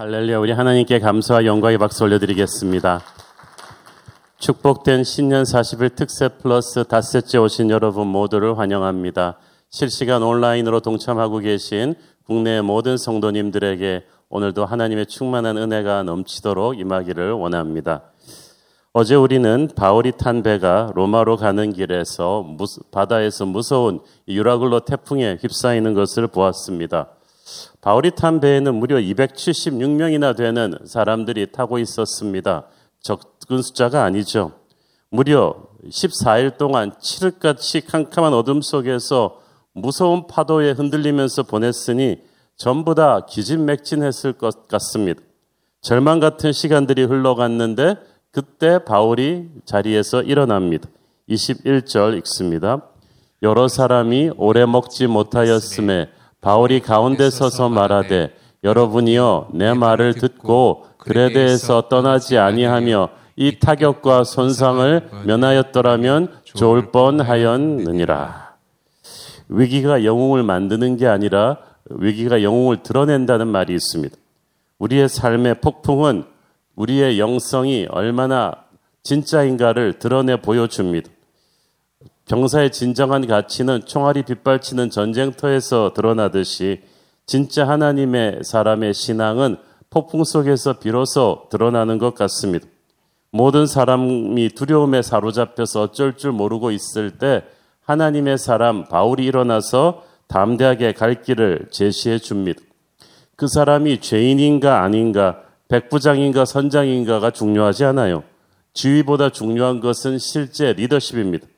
할렐루야, 0.00 0.38
우리 0.38 0.52
하나님께 0.52 0.98
감사와 0.98 1.44
영광의 1.44 1.76
박수 1.76 2.04
올려드리겠습니다. 2.04 3.02
축복된 4.38 5.04
신년 5.04 5.42
40일 5.42 5.94
특세 5.94 6.28
플러스 6.28 6.84
닷새째 6.84 7.36
오신 7.36 7.68
여러분 7.68 8.06
모두를 8.06 8.58
환영합니다. 8.58 9.36
실시간 9.68 10.22
온라인으로 10.22 10.80
동참하고 10.80 11.40
계신 11.40 11.96
국내 12.24 12.62
모든 12.62 12.96
성도님들에게 12.96 14.06
오늘도 14.30 14.64
하나님의 14.64 15.04
충만한 15.04 15.58
은혜가 15.58 16.04
넘치도록 16.04 16.80
임하기를 16.80 17.32
원합니다. 17.32 18.00
어제 18.94 19.14
우리는 19.14 19.68
바울이 19.76 20.12
탄 20.12 20.42
배가 20.42 20.92
로마로 20.94 21.36
가는 21.36 21.74
길에서 21.74 22.56
바다에서 22.90 23.44
무서운 23.44 24.00
유라글로 24.26 24.80
태풍에 24.80 25.36
휩싸이는 25.42 25.92
것을 25.92 26.26
보았습니다. 26.26 27.08
바울이 27.80 28.12
탄 28.12 28.40
배에는 28.40 28.74
무려 28.74 28.96
276명이나 28.96 30.36
되는 30.36 30.74
사람들이 30.84 31.52
타고 31.52 31.78
있었습니다. 31.78 32.66
적은 33.02 33.62
숫자가 33.62 34.04
아니죠. 34.04 34.52
무려 35.10 35.56
14일 35.88 36.56
동안 36.56 36.92
칠흑같이 37.00 37.80
캄캄한 37.82 38.32
어둠 38.34 38.60
속에서 38.60 39.40
무서운 39.72 40.26
파도에 40.26 40.72
흔들리면서 40.72 41.44
보냈으니 41.44 42.18
전부 42.56 42.94
다 42.94 43.24
기진맥진했을 43.26 44.34
것 44.34 44.68
같습니다. 44.68 45.22
절망 45.80 46.20
같은 46.20 46.52
시간들이 46.52 47.04
흘러갔는데 47.04 47.96
그때 48.30 48.84
바울이 48.84 49.48
자리에서 49.64 50.22
일어납니다. 50.22 50.88
21절 51.28 52.18
읽습니다. 52.18 52.82
여러 53.42 53.68
사람이 53.68 54.32
오래 54.36 54.66
먹지 54.66 55.06
못하였음에 55.06 56.10
바울이 56.40 56.80
가운데 56.80 57.30
서서 57.30 57.68
말하되 57.68 58.34
여러분이여 58.64 59.48
내 59.52 59.72
말을 59.74 60.14
듣고 60.14 60.86
대해서 61.28 61.88
떠나지 61.88 62.38
아니하며 62.38 63.08
이 63.36 63.58
타격과 63.58 64.24
손상을 64.24 65.08
면하였더라면 65.24 66.28
좋을 66.44 66.90
뻔하였느니라. 66.90 68.50
위기가 69.48 70.04
영웅을 70.04 70.42
만드는 70.42 70.96
게 70.96 71.06
아니라 71.06 71.58
위기가 71.88 72.42
영웅을 72.42 72.82
드러낸다는 72.82 73.48
말이 73.48 73.74
있습니다. 73.74 74.14
우리의 74.78 75.08
삶의 75.08 75.60
폭풍은 75.60 76.24
우리의 76.76 77.18
영성이 77.18 77.86
얼마나 77.90 78.52
진짜인가를 79.02 79.98
드러내 79.98 80.40
보여줍니다. 80.40 81.10
병사의 82.30 82.70
진정한 82.70 83.26
가치는 83.26 83.86
총알이 83.86 84.22
빗발치는 84.22 84.90
전쟁터에서 84.90 85.92
드러나듯이 85.94 86.80
진짜 87.26 87.66
하나님의 87.66 88.42
사람의 88.44 88.94
신앙은 88.94 89.56
폭풍 89.90 90.22
속에서 90.22 90.74
비로소 90.74 91.48
드러나는 91.50 91.98
것 91.98 92.14
같습니다. 92.14 92.68
모든 93.32 93.66
사람이 93.66 94.50
두려움에 94.50 95.02
사로잡혀서 95.02 95.82
어쩔 95.82 96.16
줄 96.16 96.30
모르고 96.30 96.70
있을 96.70 97.18
때 97.18 97.42
하나님의 97.80 98.38
사람 98.38 98.84
바울이 98.84 99.24
일어나서 99.24 100.04
담대하게 100.28 100.92
갈 100.92 101.22
길을 101.22 101.66
제시해 101.72 102.18
줍니다. 102.18 102.60
그 103.34 103.48
사람이 103.48 104.00
죄인인가 104.00 104.84
아닌가, 104.84 105.42
백부장인가 105.66 106.44
선장인가가 106.44 107.32
중요하지 107.32 107.86
않아요. 107.86 108.22
지위보다 108.72 109.30
중요한 109.30 109.80
것은 109.80 110.18
실제 110.18 110.72
리더십입니다. 110.72 111.49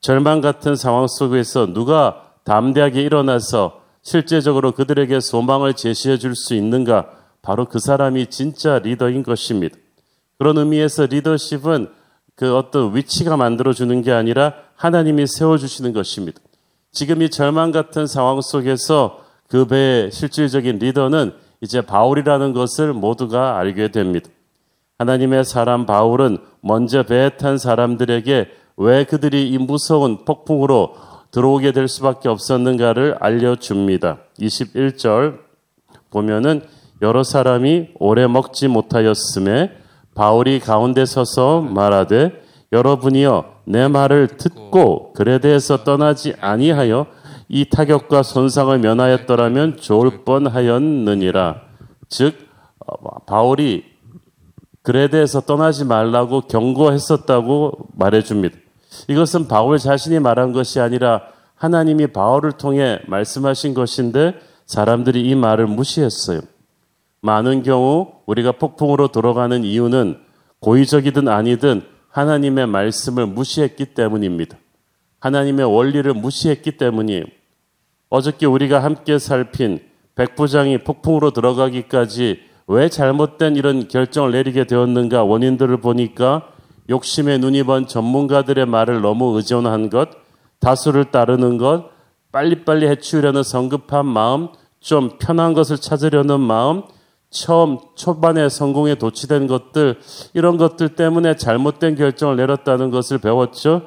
절망 0.00 0.40
같은 0.40 0.76
상황 0.76 1.06
속에서 1.08 1.66
누가 1.66 2.22
담대하게 2.44 3.02
일어나서 3.02 3.80
실제적으로 4.02 4.72
그들에게 4.72 5.20
소망을 5.20 5.74
제시해 5.74 6.18
줄 6.18 6.34
수 6.34 6.54
있는가? 6.54 7.10
바로 7.42 7.66
그 7.66 7.78
사람이 7.78 8.26
진짜 8.28 8.78
리더인 8.78 9.22
것입니다. 9.22 9.76
그런 10.38 10.58
의미에서 10.58 11.06
리더십은 11.06 11.88
그 12.34 12.56
어떤 12.56 12.94
위치가 12.94 13.36
만들어주는 13.36 14.02
게 14.02 14.12
아니라 14.12 14.54
하나님이 14.76 15.26
세워주시는 15.26 15.92
것입니다. 15.92 16.40
지금 16.92 17.22
이 17.22 17.28
절망 17.28 17.72
같은 17.72 18.06
상황 18.06 18.40
속에서 18.40 19.24
그 19.48 19.66
배의 19.66 20.12
실질적인 20.12 20.78
리더는 20.78 21.32
이제 21.60 21.80
바울이라는 21.80 22.52
것을 22.52 22.92
모두가 22.92 23.58
알게 23.58 23.90
됩니다. 23.90 24.30
하나님의 24.98 25.44
사람 25.44 25.86
바울은 25.86 26.38
먼저 26.60 27.02
배에 27.02 27.30
탄 27.30 27.58
사람들에게 27.58 28.48
왜 28.78 29.04
그들이 29.04 29.50
이 29.50 29.58
무서운 29.58 30.24
폭풍으로 30.24 30.94
들어오게 31.32 31.72
될 31.72 31.88
수밖에 31.88 32.28
없었는가를 32.28 33.16
알려줍니다. 33.20 34.18
21절 34.38 35.40
보면은 36.10 36.62
여러 37.02 37.22
사람이 37.22 37.90
오래 37.98 38.26
먹지 38.26 38.68
못하였음에 38.68 39.72
바울이 40.14 40.60
가운데 40.60 41.04
서서 41.04 41.60
말하되 41.60 42.42
여러분이여 42.72 43.58
내 43.64 43.88
말을 43.88 44.28
듣고 44.28 45.12
대해서 45.38 45.84
떠나지 45.84 46.34
아니하여 46.40 47.06
이 47.48 47.68
타격과 47.68 48.22
손상을 48.22 48.78
면하였더라면 48.78 49.76
좋을 49.78 50.24
뻔하였느니라. 50.24 51.62
즉 52.08 52.34
어, 52.86 53.18
바울이 53.26 53.84
대해서 55.08 55.40
떠나지 55.40 55.84
말라고 55.84 56.42
경고했었다고 56.42 57.88
말해줍니다. 57.94 58.67
이것은 59.08 59.48
바울 59.48 59.78
자신이 59.78 60.18
말한 60.18 60.52
것이 60.52 60.80
아니라 60.80 61.22
하나님이 61.54 62.08
바울을 62.08 62.52
통해 62.52 63.00
말씀하신 63.06 63.74
것인데 63.74 64.38
사람들이 64.66 65.28
이 65.28 65.34
말을 65.34 65.66
무시했어요. 65.66 66.40
많은 67.20 67.62
경우 67.62 68.12
우리가 68.26 68.52
폭풍으로 68.52 69.08
돌아가는 69.08 69.64
이유는 69.64 70.18
고의적이든 70.60 71.28
아니든 71.28 71.82
하나님의 72.10 72.66
말씀을 72.66 73.26
무시했기 73.26 73.86
때문입니다. 73.86 74.56
하나님의 75.20 75.66
원리를 75.66 76.12
무시했기 76.14 76.76
때문이에요. 76.76 77.24
어저께 78.08 78.46
우리가 78.46 78.82
함께 78.82 79.18
살핀 79.18 79.80
백부장이 80.14 80.78
폭풍으로 80.78 81.32
들어가기까지 81.32 82.40
왜 82.66 82.88
잘못된 82.88 83.56
이런 83.56 83.88
결정을 83.88 84.32
내리게 84.32 84.64
되었는가 84.64 85.24
원인들을 85.24 85.78
보니까 85.78 86.52
욕심에 86.88 87.38
눈이 87.38 87.64
번 87.64 87.86
전문가들의 87.86 88.66
말을 88.66 89.02
너무 89.02 89.36
의존한 89.36 89.90
것, 89.90 90.08
다수를 90.60 91.10
따르는 91.10 91.58
것, 91.58 91.90
빨리빨리 92.32 92.88
해치우려는 92.88 93.42
성급한 93.42 94.06
마음, 94.06 94.48
좀 94.80 95.18
편한 95.18 95.54
것을 95.54 95.78
찾으려는 95.78 96.40
마음, 96.40 96.82
처음 97.30 97.78
초반에 97.94 98.48
성공에 98.48 98.94
도취된 98.94 99.46
것들, 99.46 99.98
이런 100.34 100.56
것들 100.56 100.90
때문에 100.90 101.36
잘못된 101.36 101.94
결정을 101.94 102.36
내렸다는 102.36 102.90
것을 102.90 103.18
배웠죠. 103.18 103.82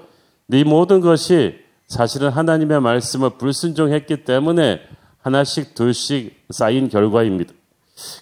이 0.52 0.64
모든 0.64 1.02
것이 1.02 1.56
사실은 1.88 2.30
하나님의 2.30 2.82
말씀을 2.82 3.32
불순종했기 3.32 4.24
때문에 4.24 4.80
하나씩 5.20 5.76
둘씩 5.76 6.46
쌓인 6.50 6.90
결과입니다. 6.90 7.54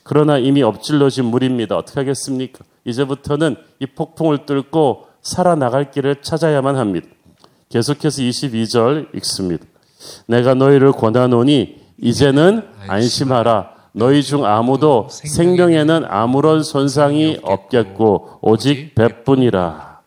그러나 0.03 0.38
이미 0.38 0.63
엎질러진 0.63 1.25
물입니다. 1.25 1.78
어떻게 1.78 2.00
하겠습니까? 2.00 2.59
이제부터는 2.85 3.56
이 3.79 3.85
폭풍을 3.85 4.45
뚫고 4.45 5.07
살아나갈 5.22 5.91
길을 5.91 6.22
찾아야만 6.22 6.75
합니다. 6.75 7.07
계속해서 7.69 8.22
22절 8.22 9.16
읽습니다. 9.17 9.66
내가 10.28 10.53
너희를 10.53 10.91
권하노니 10.91 11.78
이제는 12.01 12.63
안심하라. 12.88 13.79
너희 13.91 14.23
중 14.23 14.45
아무도 14.45 15.07
생명에는 15.09 16.06
아무런 16.07 16.63
손상이 16.63 17.40
없겠고 17.41 18.40
오직 18.41 18.96
배뿐이라. 18.96 20.00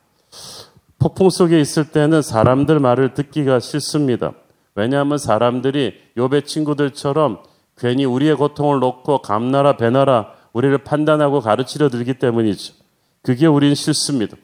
폭풍 0.99 1.31
속에 1.31 1.61
있을 1.61 1.91
때는 1.91 2.23
사람들 2.23 2.79
말을 2.79 3.15
듣기가 3.15 3.61
싫습니다. 3.61 4.33
왜냐하면 4.75 5.19
사람들이 5.19 5.95
요배 6.17 6.43
친구들처럼 6.43 7.41
괜히 7.83 8.05
우리의 8.05 8.37
고통을 8.37 8.79
놓고 8.79 9.23
감나라 9.23 9.77
배나라 9.77 10.29
우리를 10.53 10.79
판단하고 10.85 11.41
가르치려 11.41 11.89
들기 11.89 12.15
때문이죠. 12.15 12.75
그게 13.23 13.47
우린 13.47 13.75
싫습니다. 13.75 14.37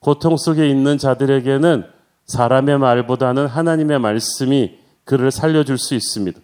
고통 0.00 0.38
속에 0.38 0.66
있는 0.66 0.96
자들에게는 0.96 1.84
사람의 2.24 2.78
말보다는 2.78 3.46
하나님의 3.46 3.98
말씀이 3.98 4.78
그를 5.04 5.30
살려줄 5.30 5.76
수 5.76 5.94
있습니다. 5.94 6.40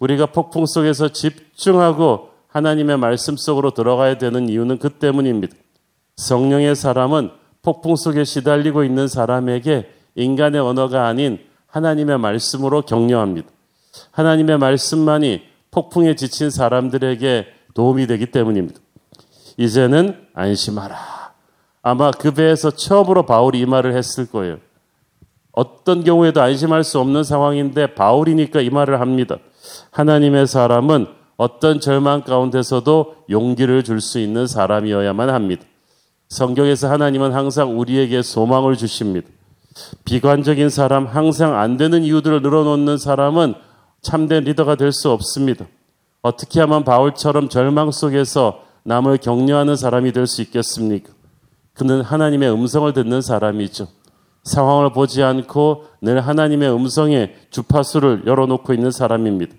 우리가 0.00 0.26
폭풍 0.26 0.66
속에서 0.66 1.10
집중하고 1.10 2.30
하나님의 2.48 2.98
말씀 2.98 3.36
속으로 3.36 3.70
들어가야 3.70 4.18
되는 4.18 4.48
이유는 4.48 4.78
그 4.78 4.90
때문입니다. 4.90 5.54
성령의 6.16 6.74
사람은 6.74 7.30
폭풍 7.62 7.94
속에 7.94 8.24
시달리고 8.24 8.82
있는 8.82 9.06
사람에게 9.06 9.88
인간의 10.16 10.60
언어가 10.60 11.06
아닌 11.06 11.38
하나님의 11.68 12.18
말씀으로 12.18 12.82
격려합니다. 12.82 13.48
하나님의 14.10 14.58
말씀만이 14.58 15.45
폭풍에 15.76 16.16
지친 16.16 16.48
사람들에게 16.48 17.46
도움이 17.74 18.06
되기 18.06 18.24
때문입니다. 18.24 18.80
이제는 19.58 20.16
안심하라. 20.32 20.96
아마 21.82 22.10
그 22.10 22.32
배에서 22.32 22.70
처음으로 22.70 23.26
바울이 23.26 23.60
이 23.60 23.66
말을 23.66 23.94
했을 23.94 24.24
거예요. 24.24 24.56
어떤 25.52 26.02
경우에도 26.02 26.40
안심할 26.40 26.82
수 26.82 26.98
없는 26.98 27.24
상황인데 27.24 27.94
바울이니까 27.94 28.62
이 28.62 28.70
말을 28.70 29.00
합니다. 29.00 29.36
하나님의 29.90 30.46
사람은 30.46 31.08
어떤 31.36 31.78
절망 31.78 32.22
가운데서도 32.22 33.26
용기를 33.28 33.84
줄 33.84 34.00
수 34.00 34.18
있는 34.18 34.46
사람이어야만 34.46 35.28
합니다. 35.28 35.64
성경에서 36.30 36.90
하나님은 36.90 37.32
항상 37.32 37.78
우리에게 37.78 38.22
소망을 38.22 38.76
주십니다. 38.76 39.28
비관적인 40.06 40.70
사람, 40.70 41.04
항상 41.04 41.58
안 41.58 41.76
되는 41.76 42.02
이유들을 42.02 42.40
늘어놓는 42.40 42.96
사람은 42.96 43.54
참된 44.06 44.44
리더가 44.44 44.76
될 44.76 44.92
수 44.92 45.10
없습니다. 45.10 45.66
어떻게 46.22 46.60
하면 46.60 46.84
바울처럼 46.84 47.48
절망 47.48 47.90
속에서 47.90 48.62
남을 48.84 49.18
격려하는 49.18 49.74
사람이 49.74 50.12
될 50.12 50.26
수 50.28 50.42
있겠습니까? 50.42 51.12
그는 51.74 52.02
하나님의 52.02 52.52
음성을 52.52 52.92
듣는 52.92 53.20
사람이죠. 53.20 53.88
상황을 54.44 54.92
보지 54.92 55.24
않고 55.24 55.86
늘 56.00 56.20
하나님의 56.20 56.72
음성에 56.72 57.34
주파수를 57.50 58.22
열어놓고 58.26 58.72
있는 58.72 58.92
사람입니다. 58.92 59.54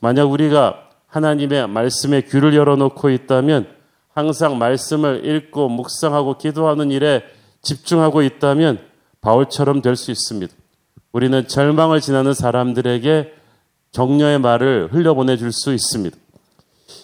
만약 0.00 0.30
우리가 0.30 0.88
하나님의 1.06 1.68
말씀에 1.68 2.22
귀를 2.22 2.54
열어놓고 2.54 3.10
있다면 3.10 3.66
항상 4.14 4.56
말씀을 4.58 5.26
읽고 5.26 5.68
묵상하고 5.68 6.38
기도하는 6.38 6.90
일에 6.90 7.22
집중하고 7.62 8.22
있다면 8.22 8.78
바울처럼 9.20 9.82
될 9.82 9.94
수 9.94 10.10
있습니다. 10.10 10.52
우리는 11.12 11.46
절망을 11.46 12.00
지나는 12.00 12.32
사람들에게 12.32 13.34
격려의 13.92 14.38
말을 14.38 14.88
흘려보내 14.92 15.36
줄 15.36 15.52
수 15.52 15.72
있습니다. 15.72 16.16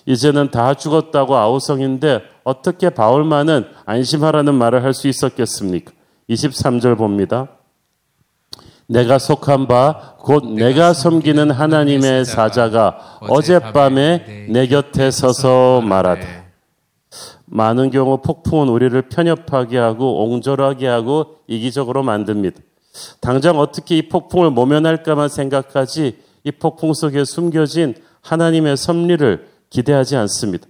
이제는 0.07 0.51
다 0.51 0.75
죽었다고 0.75 1.37
아우성인데 1.37 2.23
어떻게 2.45 2.91
바울만은 2.91 3.67
안심하라는 3.87 4.55
말을 4.55 4.85
할 4.85 4.95
수 4.95 5.09
있었겠습니까? 5.09 5.93
23절 6.31 6.97
봅니다. 6.97 7.49
내가 8.89 9.19
속한 9.19 9.67
바 9.67 10.17
곧 10.27 10.45
내가 10.45 10.93
섬기는 10.93 11.53
하나님의 11.53 12.25
사자가 12.25 13.19
어젯밤에 13.21 14.47
내 14.51 14.67
곁에 14.67 15.13
서서 15.13 15.81
말하되 15.83 16.47
많은 17.45 17.91
경우 17.91 18.19
폭풍은 18.21 18.69
우리를 18.69 19.01
편협하게 19.03 19.79
하고 19.79 20.25
옹졸하게 20.25 20.89
하고 20.89 21.37
이기적으로 21.47 22.03
만듭니다. 22.03 22.61
당장 23.21 23.59
어떻게 23.61 23.99
이 23.99 24.09
폭풍을 24.09 24.51
모면할까만 24.51 25.29
생각하지 25.29 26.17
이 26.47 26.53
폭풍 26.53 26.95
속에 26.95 27.25
숨겨진 27.25 27.97
하나님의 28.21 28.77
섭리를 28.77 29.49
기대하지 29.69 30.15
않습니다. 30.15 30.69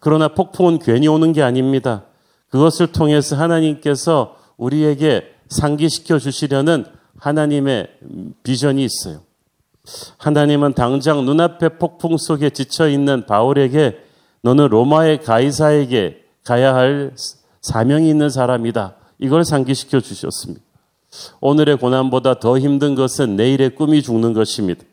그러나 0.00 0.26
폭풍은 0.26 0.80
괜히 0.80 1.06
오는 1.06 1.32
게 1.32 1.42
아닙니다. 1.42 2.02
그것을 2.48 2.88
통해서 2.88 3.36
하나님께서 3.36 4.36
우리에게 4.56 5.32
상기시켜 5.48 6.18
주시려는 6.18 6.86
하나님의 7.18 7.86
비전이 8.42 8.84
있어요. 8.84 9.20
하나님은 10.18 10.74
당장 10.74 11.24
눈앞의 11.24 11.78
폭풍 11.78 12.16
속에 12.16 12.50
지쳐 12.50 12.88
있는 12.88 13.24
바울에게 13.24 13.98
너는 14.42 14.68
로마의 14.68 15.22
가이사에게 15.22 16.24
가야 16.42 16.74
할 16.74 17.14
사명이 17.60 18.08
있는 18.08 18.28
사람이다. 18.28 18.96
이걸 19.20 19.44
상기시켜 19.44 20.00
주셨습니다. 20.00 20.64
오늘의 21.40 21.76
고난보다 21.76 22.40
더 22.40 22.58
힘든 22.58 22.96
것은 22.96 23.36
내일의 23.36 23.76
꿈이 23.76 24.02
죽는 24.02 24.32
것입니다. 24.32 24.84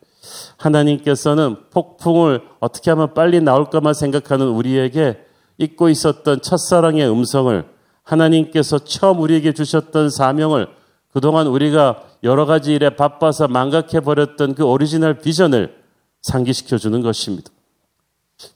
하나님께서는 0.58 1.58
폭풍을 1.72 2.42
어떻게 2.60 2.92
하면 2.92 3.14
빨리 3.14 3.42
나올까만 3.42 3.94
생각하는 3.94 4.48
우리에게 4.48 5.20
잊고 5.58 5.90
있었던 5.90 6.42
첫사랑의 6.42 7.10
음성을 7.10 7.66
하나님께서 8.04 8.80
처음 8.80 9.20
우리에게 9.20 9.54
주셨던 9.54 10.10
사명을 10.10 10.68
그동안 11.12 11.48
우리가 11.48 12.04
여러 12.24 12.46
가지 12.46 12.74
일에 12.74 12.96
바빠서 12.96 13.48
망각해 13.48 14.02
버렸던 14.02 14.56
그 14.56 14.64
오리지널 14.64 15.20
비전을 15.20 15.76
상기시켜 16.22 16.78
주는 16.78 17.02
것입니다. 17.02 17.50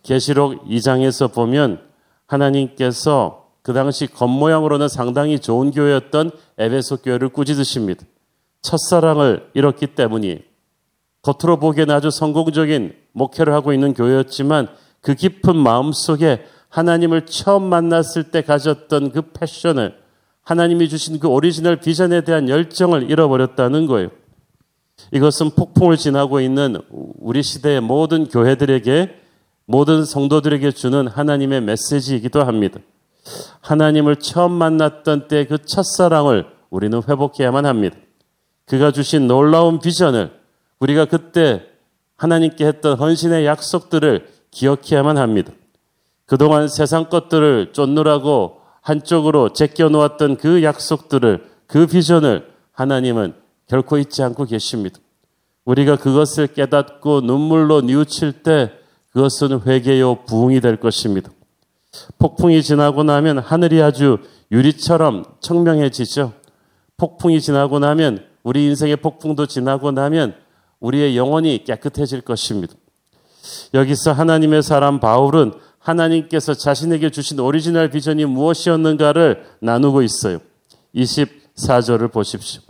계시록 0.04 0.66
2장에서 0.66 1.34
보면 1.34 1.82
하나님께서 2.28 3.50
그 3.62 3.74
당시 3.74 4.08
겉모양으로는 4.08 4.88
상당히 4.88 5.40
좋은 5.40 5.72
교회였던 5.72 6.32
에베소 6.58 6.98
교회를 6.98 7.30
꾸짖으십니다. 7.30 8.06
첫사랑을 8.62 9.50
잃었기 9.54 9.88
때문이 9.88 10.44
겉으로 11.24 11.58
보기에는 11.58 11.94
아주 11.96 12.12
성공적인 12.12 12.94
목회를 13.14 13.54
하고 13.54 13.74
있는 13.74 13.94
교회였지만 13.94 14.68
그 15.02 15.16
깊은 15.16 15.56
마음 15.56 15.92
속에 15.92 16.46
하나님을 16.70 17.26
처음 17.26 17.64
만났을 17.64 18.26
때 18.32 18.42
가졌던 18.42 19.12
그 19.12 19.22
패션을 19.34 19.96
하나님이 20.44 20.90
주신 20.90 21.20
그 21.20 21.28
오리지널 21.28 21.78
비전에 21.78 22.22
대한 22.22 22.50
열정을 22.50 23.10
잃어버렸다는 23.10 23.88
거예요. 23.88 24.10
이것은 25.12 25.52
폭풍을 25.52 25.98
지나고 25.98 26.42
있는 26.42 26.78
우리 26.90 27.42
시대의 27.42 27.82
모든 27.82 28.28
교회들에게 28.28 29.22
모든 29.66 30.04
성도들에게 30.04 30.72
주는 30.72 31.08
하나님의 31.08 31.62
메시지이기도 31.62 32.44
합니다. 32.44 32.80
하나님을 33.62 34.18
처음 34.18 34.52
만났던 34.52 35.28
때 35.30 35.46
그 35.46 35.60
첫사랑을 35.64 36.46
우리는 36.70 37.02
회복해야만 37.08 37.66
합니다. 37.66 37.96
그가 38.66 38.92
주신 38.92 39.28
놀라운 39.28 39.80
비전을 39.80 40.32
우리가 40.84 41.06
그때 41.06 41.64
하나님께 42.18 42.66
했던 42.66 42.98
헌신의 42.98 43.46
약속들을 43.46 44.28
기억해야만 44.52 45.18
합니다. 45.18 45.54
그동안 46.26 46.68
세상 46.68 47.10
것들을 47.10 47.72
쫓느라고 47.72 48.58
한쪽으로 48.82 49.54
제껴 49.54 49.88
놓았던 49.88 50.38
그 50.38 50.62
약속들을 50.62 51.50
그 51.68 51.88
비전을 51.88 52.50
하나님은 52.74 53.34
결코 53.68 53.98
잊지 53.98 54.24
않고 54.24 54.44
계십니다. 54.44 55.00
우리가 55.64 55.96
그것을 55.96 56.48
깨닫고 56.48 57.22
눈물로 57.22 57.82
뉘우칠 57.82 58.44
때 58.44 58.74
그것은 59.12 59.62
회개요 59.66 60.26
부흥이 60.26 60.60
될 60.60 60.76
것입니다. 60.78 61.32
폭풍이 62.20 62.62
지나고 62.62 63.04
나면 63.04 63.38
하늘이 63.40 63.82
아주 63.82 64.18
유리처럼 64.52 65.24
청명해지죠. 65.40 66.34
폭풍이 66.98 67.40
지나고 67.40 67.80
나면 67.80 68.26
우리 68.44 68.66
인생의 68.66 68.98
폭풍도 68.98 69.46
지나고 69.46 69.92
나면 69.92 70.43
우리의 70.84 71.16
영혼이 71.18 71.64
깨끗해질 71.64 72.22
것입니다. 72.22 72.74
여기서 73.74 74.12
하나님의 74.12 74.62
사람 74.62 75.00
바울은 75.00 75.54
하나님께서 75.80 76.54
자신에게 76.54 77.10
주신 77.10 77.40
오리지널 77.40 77.90
비전이 77.90 78.26
무엇이었는가를 78.26 79.46
나누고 79.60 80.02
있어요. 80.02 80.40
24절을 80.96 82.12
보십시오. 82.12 82.62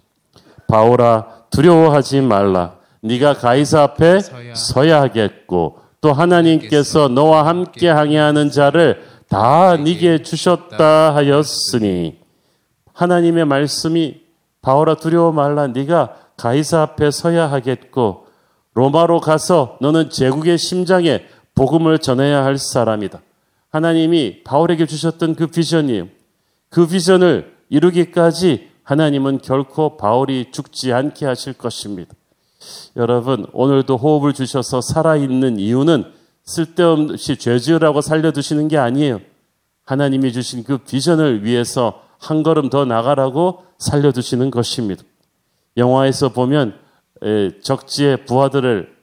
바울아 0.68 1.46
두려워하지 1.50 2.22
말라. 2.22 2.76
네가 3.02 3.34
가이사 3.34 3.82
앞에 3.84 4.20
서야 4.54 5.02
하겠고 5.02 5.80
또 6.00 6.14
하나님께서 6.14 7.08
너와 7.08 7.48
함께 7.48 7.90
항해하는 7.90 8.52
자를 8.52 9.04
다 9.28 9.76
네게 9.76 10.22
주셨다 10.22 11.16
하였으니 11.16 12.20
하나님의 12.94 13.46
말씀이 13.46 14.22
바오라 14.62 14.96
두려워 14.96 15.32
말라 15.32 15.68
네가 15.68 16.23
가이사 16.38 16.82
앞에 16.82 17.12
서야 17.12 17.52
하겠고 17.52 18.28
로마로 18.74 19.20
가서 19.20 19.78
너는 19.82 20.10
제국의 20.10 20.58
심장에 20.58 21.24
복음을 21.56 22.00
전해야 22.00 22.44
할 22.44 22.58
사람이다. 22.58 23.22
하나님이 23.70 24.44
바울에게 24.44 24.86
주셨던 24.86 25.36
그 25.36 25.48
비전이에요. 25.48 26.08
그 26.70 26.88
비전을 26.88 27.54
이루기까지 27.70 28.70
하나님은 28.84 29.40
결코 29.40 29.98
바울이 29.98 30.52
죽지 30.52 30.94
않게 30.94 31.26
하실 31.26 31.54
것입니다. 31.54 32.14
여러분, 32.96 33.46
오늘도 33.54 33.98
호흡을 33.98 34.34
주셔서 34.34 34.82
살아있는 34.82 35.60
이유는 35.60 36.06
쓸데없이 36.44 37.38
죄 37.38 37.58
지으라고 37.60 38.02
살려두시는 38.02 38.68
게 38.68 38.78
아니에요. 38.78 39.22
하나님이 39.86 40.34
주신 40.34 40.64
그 40.64 40.78
비전을 40.78 41.44
위해서 41.44 42.02
한 42.20 42.44
걸음 42.44 42.70
더 42.70 42.86
나가라고 42.86 43.64
살려두시는 43.80 44.52
것입니다. 44.52 45.04
영화에서 45.78 46.30
보면 46.30 46.78
적지의 47.62 48.26
부하들을 48.26 48.94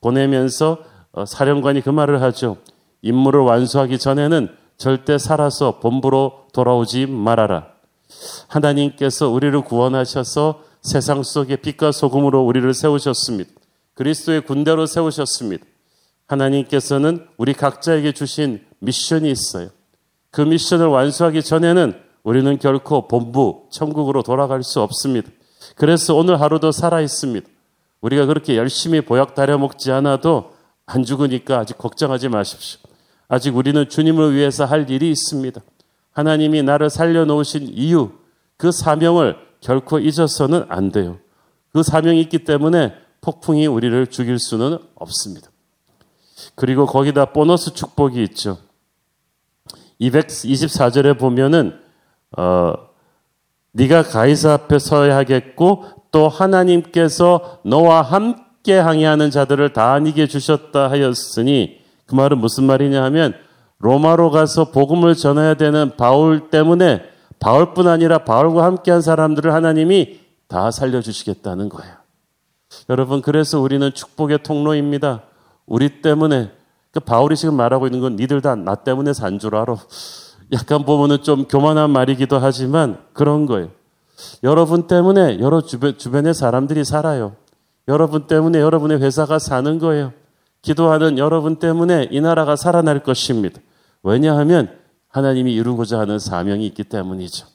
보내면서 0.00 0.78
어, 1.12 1.24
사령관이 1.24 1.80
그 1.80 1.90
말을 1.90 2.22
하죠. 2.22 2.56
임무를 3.02 3.40
완수하기 3.40 3.98
전에는 3.98 4.48
절대 4.76 5.18
살아서 5.18 5.80
본부로 5.80 6.46
돌아오지 6.52 7.06
말아라. 7.06 7.66
하나님께서 8.48 9.28
우리를 9.28 9.60
구원하셔서 9.62 10.62
세상 10.82 11.22
속에 11.22 11.56
빛과 11.56 11.92
소금으로 11.92 12.42
우리를 12.42 12.72
세우셨습니다. 12.72 13.50
그리스도의 13.94 14.42
군대로 14.42 14.86
세우셨습니다. 14.86 15.64
하나님께서는 16.26 17.26
우리 17.36 17.52
각자에게 17.52 18.12
주신 18.12 18.64
미션이 18.78 19.30
있어요. 19.30 19.68
그 20.30 20.40
미션을 20.40 20.86
완수하기 20.86 21.42
전에는 21.42 21.94
우리는 22.22 22.58
결코 22.58 23.08
본부, 23.08 23.66
천국으로 23.70 24.22
돌아갈 24.22 24.62
수 24.62 24.80
없습니다. 24.80 25.30
그래서 25.76 26.14
오늘 26.14 26.40
하루도 26.40 26.72
살아 26.72 27.00
있습니다. 27.00 27.48
우리가 28.00 28.26
그렇게 28.26 28.56
열심히 28.56 29.00
보약 29.00 29.34
다려 29.34 29.58
먹지 29.58 29.92
않아도 29.92 30.54
안 30.86 31.04
죽으니까 31.04 31.58
아직 31.58 31.78
걱정하지 31.78 32.28
마십시오. 32.28 32.80
아직 33.28 33.56
우리는 33.56 33.88
주님을 33.88 34.34
위해서 34.34 34.64
할 34.64 34.90
일이 34.90 35.10
있습니다. 35.10 35.60
하나님이 36.12 36.62
나를 36.62 36.90
살려놓으신 36.90 37.68
이유, 37.74 38.10
그 38.56 38.72
사명을 38.72 39.36
결코 39.60 39.98
잊어서는 39.98 40.64
안 40.68 40.90
돼요. 40.90 41.18
그 41.72 41.82
사명이 41.82 42.20
있기 42.22 42.44
때문에 42.44 42.94
폭풍이 43.20 43.66
우리를 43.66 44.06
죽일 44.08 44.38
수는 44.38 44.78
없습니다. 44.94 45.50
그리고 46.54 46.86
거기다 46.86 47.26
보너스 47.26 47.72
축복이 47.72 48.22
있죠. 48.24 48.58
224절에 50.00 51.18
보면은 51.18 51.78
어 52.36 52.89
네가 53.72 54.02
가이사 54.02 54.52
앞에 54.54 54.78
서야 54.78 55.16
하겠고 55.16 55.84
또 56.12 56.28
하나님께서 56.28 57.60
너와 57.64 58.02
함께 58.02 58.74
항해하는 58.78 59.30
자들을 59.30 59.72
다 59.72 59.98
이겨 59.98 60.26
주셨다 60.26 60.90
하였으니 60.90 61.80
그 62.06 62.14
말은 62.14 62.38
무슨 62.38 62.64
말이냐 62.64 63.02
하면 63.04 63.34
로마로 63.78 64.30
가서 64.30 64.70
복음을 64.72 65.14
전해야 65.14 65.54
되는 65.54 65.92
바울 65.96 66.50
때문에 66.50 67.02
바울뿐 67.38 67.88
아니라 67.88 68.18
바울과 68.24 68.64
함께한 68.64 69.00
사람들을 69.00 69.54
하나님이 69.54 70.20
다 70.48 70.70
살려주시겠다는 70.70 71.68
거예요. 71.70 71.94
여러분, 72.90 73.22
그래서 73.22 73.60
우리는 73.60 73.90
축복의 73.94 74.42
통로입니다. 74.42 75.22
우리 75.64 76.02
때문에, 76.02 76.50
그 76.90 77.00
바울이 77.00 77.36
지금 77.36 77.54
말하고 77.54 77.86
있는 77.86 78.00
건 78.00 78.16
니들 78.16 78.42
다 78.42 78.54
나 78.56 78.74
때문에 78.74 79.12
산 79.14 79.38
줄 79.38 79.54
알아. 79.56 79.76
약간 80.52 80.84
보면은 80.84 81.22
좀 81.22 81.44
교만한 81.44 81.90
말이기도 81.90 82.38
하지만 82.38 82.98
그런 83.12 83.46
거예요. 83.46 83.70
여러분 84.42 84.86
때문에 84.86 85.40
여러 85.40 85.60
주변, 85.60 85.96
주변의 85.96 86.34
사람들이 86.34 86.84
살아요. 86.84 87.36
여러분 87.88 88.26
때문에 88.26 88.60
여러분의 88.60 89.00
회사가 89.00 89.38
사는 89.38 89.78
거예요. 89.78 90.12
기도하는 90.62 91.18
여러분 91.18 91.56
때문에 91.56 92.08
이 92.10 92.20
나라가 92.20 92.56
살아날 92.56 93.02
것입니다. 93.02 93.60
왜냐하면 94.02 94.76
하나님이 95.08 95.52
이루고자 95.54 95.98
하는 95.98 96.18
사명이 96.18 96.66
있기 96.66 96.84
때문이죠. 96.84 97.46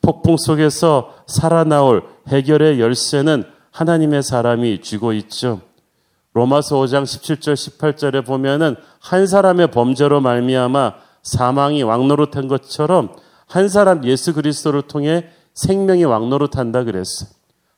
폭풍 0.00 0.36
속에서 0.36 1.14
살아나올 1.26 2.04
해결의 2.28 2.80
열쇠는 2.80 3.44
하나님의 3.72 4.22
사람이 4.22 4.82
쥐고 4.82 5.12
있죠. 5.14 5.60
로마서 6.32 6.76
5장 6.76 7.04
17절 7.04 7.54
18절에 7.54 8.24
보면은 8.24 8.76
한 9.00 9.26
사람의 9.26 9.70
범죄로 9.70 10.20
말미암아 10.20 10.94
사망이 11.24 11.82
왕노릇한 11.82 12.46
것처럼 12.46 13.16
한 13.46 13.68
사람 13.68 14.04
예수 14.04 14.32
그리스도를 14.32 14.82
통해 14.82 15.28
생명이 15.54 16.04
왕노릇한다 16.04 16.84
그랬어요. 16.84 17.28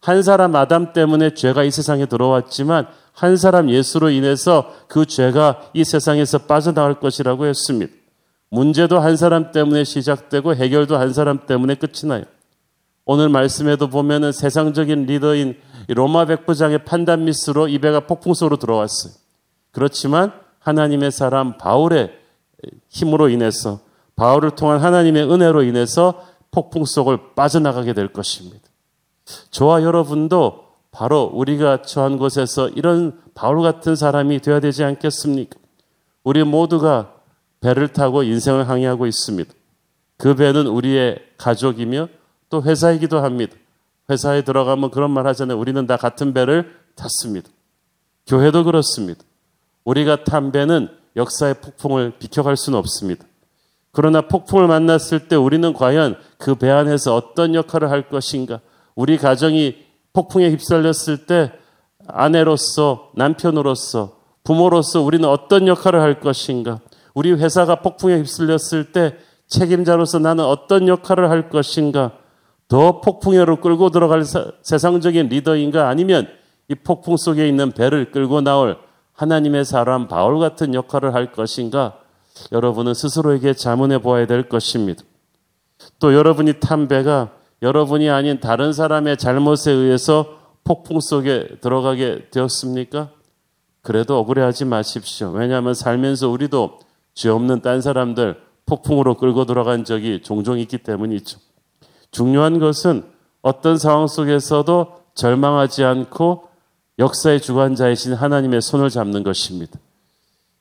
한 0.00 0.22
사람 0.22 0.54
아담 0.54 0.92
때문에 0.92 1.34
죄가 1.34 1.64
이 1.64 1.70
세상에 1.70 2.06
들어왔지만 2.06 2.86
한 3.12 3.36
사람 3.36 3.70
예수로 3.70 4.10
인해서 4.10 4.70
그 4.88 5.06
죄가 5.06 5.70
이 5.72 5.84
세상에서 5.84 6.38
빠져나갈 6.40 7.00
것이라고 7.00 7.46
했습니다. 7.46 7.92
문제도 8.50 9.00
한 9.00 9.16
사람 9.16 9.52
때문에 9.52 9.84
시작되고 9.84 10.54
해결도 10.54 10.96
한 10.96 11.12
사람 11.12 11.46
때문에 11.46 11.76
끝이 11.76 12.08
나요. 12.08 12.24
오늘 13.04 13.28
말씀에도 13.28 13.88
보면은 13.88 14.32
세상적인 14.32 15.06
리더인 15.06 15.56
로마 15.88 16.26
백부장의 16.26 16.84
판단 16.84 17.24
미스로 17.24 17.68
이 17.68 17.78
배가 17.78 18.00
폭풍소로 18.00 18.56
들어왔어요. 18.56 19.12
그렇지만 19.72 20.32
하나님의 20.60 21.12
사람 21.12 21.56
바울의 21.58 22.25
힘으로 22.88 23.28
인해서 23.28 23.80
바울을 24.16 24.52
통한 24.52 24.80
하나님의 24.80 25.30
은혜로 25.30 25.62
인해서 25.62 26.26
폭풍 26.50 26.84
속을 26.84 27.34
빠져나가게 27.34 27.92
될 27.92 28.12
것입니다. 28.12 28.62
저와 29.50 29.82
여러분도 29.82 30.66
바로 30.90 31.30
우리가 31.32 31.82
처한 31.82 32.16
곳에서 32.16 32.68
이런 32.70 33.20
바울 33.34 33.60
같은 33.62 33.96
사람이 33.96 34.40
되어야 34.40 34.60
되지 34.60 34.82
않겠습니까? 34.84 35.58
우리 36.24 36.42
모두가 36.42 37.12
배를 37.60 37.88
타고 37.88 38.22
인생을 38.22 38.68
항해하고 38.68 39.06
있습니다. 39.06 39.52
그 40.16 40.34
배는 40.34 40.66
우리의 40.66 41.18
가족이며 41.36 42.08
또 42.48 42.62
회사이기도 42.62 43.20
합니다. 43.20 43.56
회사에 44.08 44.42
들어가면 44.42 44.90
그런 44.90 45.10
말 45.10 45.26
하잖아요. 45.26 45.58
우리는 45.58 45.86
다 45.86 45.96
같은 45.96 46.32
배를 46.32 46.74
탔습니다. 46.94 47.50
교회도 48.26 48.64
그렇습니다. 48.64 49.22
우리가 49.84 50.24
탄 50.24 50.52
배는 50.52 50.88
역사의 51.16 51.54
폭풍을 51.62 52.12
비켜갈 52.18 52.56
수는 52.56 52.78
없습니다. 52.78 53.24
그러나 53.92 54.20
폭풍을 54.20 54.66
만났을 54.68 55.28
때 55.28 55.36
우리는 55.36 55.72
과연 55.72 56.16
그 56.38 56.54
배 56.54 56.70
안에서 56.70 57.14
어떤 57.14 57.54
역할을 57.54 57.90
할 57.90 58.08
것인가? 58.08 58.60
우리 58.94 59.16
가정이 59.16 59.76
폭풍에 60.12 60.50
휩쓸렸을 60.50 61.26
때 61.26 61.52
아내로서 62.06 63.10
남편으로서 63.16 64.16
부모로서 64.44 65.00
우리는 65.02 65.26
어떤 65.28 65.66
역할을 65.66 66.00
할 66.00 66.20
것인가? 66.20 66.80
우리 67.14 67.32
회사가 67.32 67.76
폭풍에 67.76 68.16
휩쓸렸을 68.18 68.92
때 68.92 69.16
책임자로서 69.48 70.18
나는 70.18 70.44
어떤 70.44 70.88
역할을 70.88 71.30
할 71.30 71.48
것인가? 71.48 72.12
더 72.68 73.00
폭풍으로 73.00 73.60
끌고 73.60 73.90
들어갈 73.90 74.24
사, 74.24 74.52
세상적인 74.62 75.28
리더인가 75.28 75.88
아니면 75.88 76.28
이 76.68 76.74
폭풍 76.74 77.16
속에 77.16 77.48
있는 77.48 77.70
배를 77.72 78.10
끌고 78.10 78.40
나올 78.40 78.76
하나님의 79.16 79.64
사람 79.64 80.08
바울 80.08 80.38
같은 80.38 80.74
역할을 80.74 81.14
할 81.14 81.32
것인가? 81.32 81.98
여러분은 82.52 82.94
스스로에게 82.94 83.54
자문해 83.54 83.98
보아야 83.98 84.26
될 84.26 84.48
것입니다. 84.48 85.02
또 85.98 86.14
여러분이 86.14 86.60
탄 86.60 86.86
배가 86.86 87.30
여러분이 87.62 88.10
아닌 88.10 88.40
다른 88.40 88.72
사람의 88.72 89.16
잘못에 89.16 89.72
의해서 89.72 90.38
폭풍 90.64 91.00
속에 91.00 91.58
들어가게 91.60 92.28
되었습니까? 92.30 93.10
그래도 93.82 94.18
억울해하지 94.18 94.66
마십시오. 94.66 95.30
왜냐하면 95.30 95.72
살면서 95.72 96.28
우리도 96.28 96.80
죄 97.14 97.30
없는 97.30 97.62
딴 97.62 97.80
사람들 97.80 98.40
폭풍으로 98.66 99.14
끌고 99.14 99.46
들어간 99.46 99.84
적이 99.84 100.20
종종 100.22 100.58
있기 100.58 100.78
때문이죠. 100.78 101.38
중요한 102.10 102.58
것은 102.58 103.04
어떤 103.40 103.78
상황 103.78 104.08
속에서도 104.08 104.96
절망하지 105.14 105.84
않고 105.84 106.48
역사의 106.98 107.40
주관자이신 107.40 108.14
하나님의 108.14 108.62
손을 108.62 108.90
잡는 108.90 109.22
것입니다. 109.22 109.78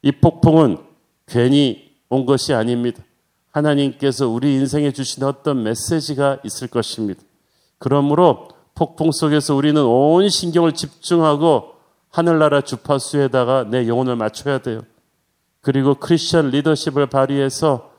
이 0.01 0.11
폭풍은 0.11 0.77
괜히 1.25 1.91
온 2.09 2.25
것이 2.25 2.53
아닙니다. 2.53 3.03
하나님께서 3.51 4.27
우리 4.27 4.53
인생에 4.55 4.91
주신 4.91 5.23
어떤 5.23 5.63
메시지가 5.63 6.39
있을 6.43 6.67
것입니다. 6.67 7.21
그러므로 7.77 8.49
폭풍 8.75 9.11
속에서 9.11 9.55
우리는 9.55 9.81
온 9.81 10.27
신경을 10.29 10.73
집중하고 10.73 11.71
하늘나라 12.09 12.61
주파수에다가 12.61 13.65
내 13.69 13.87
영혼을 13.87 14.15
맞춰야 14.15 14.57
돼요. 14.59 14.81
그리고 15.61 15.95
크리스천 15.95 16.49
리더십을 16.49 17.07
발휘해서 17.07 17.91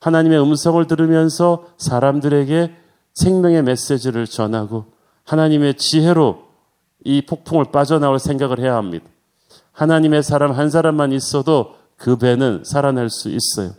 하나님의 0.00 0.40
음성을 0.40 0.84
들으면서 0.86 1.66
사람들에게 1.78 2.74
생명의 3.14 3.62
메시지를 3.62 4.26
전하고 4.26 4.86
하나님의 5.24 5.74
지혜로 5.74 6.41
이 7.04 7.22
폭풍을 7.22 7.66
빠져나올 7.72 8.18
생각을 8.18 8.58
해야 8.60 8.76
합니다. 8.76 9.06
하나님의 9.72 10.22
사람 10.22 10.52
한 10.52 10.70
사람만 10.70 11.12
있어도 11.12 11.74
그 11.96 12.16
배는 12.16 12.62
살아날 12.64 13.10
수 13.10 13.28
있어요. 13.28 13.72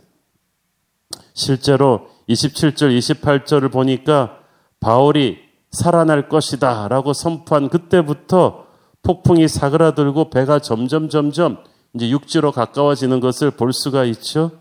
실제로 1.34 2.08
27절, 2.28 2.96
28절을 2.98 3.70
보니까 3.70 4.38
바울이 4.80 5.38
살아날 5.70 6.28
것이다 6.28 6.88
라고 6.88 7.12
선포한 7.12 7.68
그때부터 7.68 8.66
폭풍이 9.02 9.48
사그라들고 9.48 10.30
배가 10.30 10.58
점점 10.58 11.08
점점 11.08 11.58
이제 11.94 12.08
육지로 12.08 12.52
가까워지는 12.52 13.20
것을 13.20 13.50
볼 13.50 13.72
수가 13.72 14.04
있죠. 14.04 14.52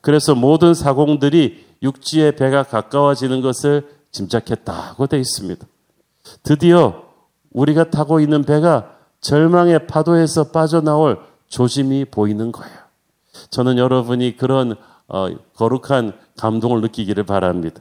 그래서 0.00 0.34
모든 0.34 0.74
사공들이 0.74 1.66
육지의 1.82 2.36
배가 2.36 2.62
가까워지는 2.62 3.40
것을 3.40 3.88
짐작했다고 4.12 5.06
되어 5.06 5.20
있습니다. 5.20 5.66
드디어 6.42 7.09
우리가 7.52 7.90
타고 7.90 8.20
있는 8.20 8.44
배가 8.44 8.96
절망의 9.20 9.86
파도에서 9.86 10.50
빠져나올 10.50 11.18
조짐이 11.48 12.06
보이는 12.06 12.52
거예요. 12.52 12.76
저는 13.50 13.78
여러분이 13.78 14.36
그런 14.36 14.76
어, 15.08 15.28
거룩한 15.56 16.12
감동을 16.38 16.80
느끼기를 16.82 17.24
바랍니다. 17.24 17.80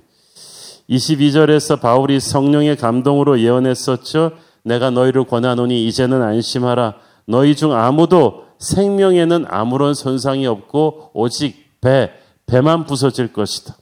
22절에서 0.90 1.80
바울이 1.80 2.20
성령의 2.20 2.76
감동으로 2.76 3.40
예언했었죠. 3.40 4.32
내가 4.64 4.90
너희를 4.90 5.26
권하노니 5.26 5.86
이제는 5.88 6.22
안심하라. 6.22 6.96
너희 7.26 7.56
중 7.56 7.74
아무도 7.74 8.46
생명에는 8.58 9.46
아무런 9.48 9.94
손상이 9.94 10.48
없고 10.48 11.12
오직 11.14 11.56
배, 11.80 12.12
배만 12.48 12.86
부서질 12.86 13.32
것이다. 13.32 13.78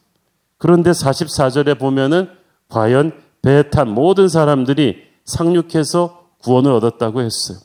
그런데 0.57 0.91
44절에 0.91 1.79
보면은 1.79 2.29
과연 2.67 3.13
배에 3.41 3.63
탄 3.69 3.89
모든 3.89 4.27
사람들이 4.27 5.06
상륙해서 5.27 6.29
구원을 6.39 6.71
얻었다고 6.71 7.21
했어요. 7.21 7.59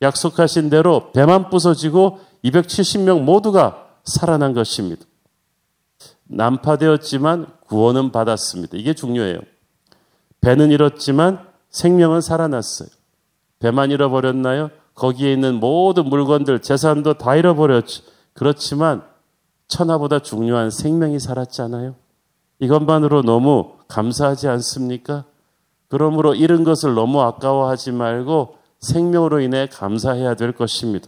약속하신 0.00 0.70
대로 0.70 1.12
배만 1.12 1.50
부서지고 1.50 2.20
270명 2.44 3.22
모두가 3.22 3.86
살아난 4.04 4.54
것입니다. 4.54 5.04
난파되었지만 6.24 7.46
구원은 7.66 8.10
받았습니다. 8.10 8.76
이게 8.76 8.94
중요해요. 8.94 9.40
배는 10.40 10.70
잃었지만 10.70 11.46
생명은 11.70 12.20
살아났어요. 12.20 12.88
배만 13.58 13.90
잃어버렸나요? 13.90 14.70
거기에 14.94 15.32
있는 15.32 15.60
모든 15.60 16.06
물건들, 16.06 16.60
재산도 16.60 17.14
다 17.14 17.36
잃어버렸죠. 17.36 18.02
그렇지만 18.34 19.02
천하보다 19.68 20.18
중요한 20.18 20.70
생명이 20.70 21.20
살았잖아요. 21.20 21.94
이것만으로 22.58 23.22
너무 23.22 23.72
감사하지 23.88 24.48
않습니까? 24.48 25.24
그러므로 25.92 26.34
잃은 26.34 26.64
것을 26.64 26.94
너무 26.94 27.20
아까워하지 27.20 27.92
말고 27.92 28.56
생명으로 28.80 29.40
인해 29.40 29.68
감사해야 29.70 30.36
될 30.36 30.52
것입니다. 30.52 31.06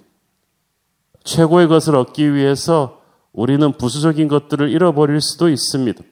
최고의 1.24 1.68
것을 1.68 1.96
얻기 1.96 2.34
위해서 2.34 3.00
우리는 3.32 3.72
부수적인 3.72 4.28
것들을 4.28 4.68
잃어버릴 4.68 5.22
수도 5.22 5.48
있습니다. 5.48 6.04